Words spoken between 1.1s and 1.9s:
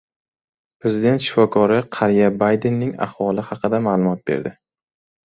shifokori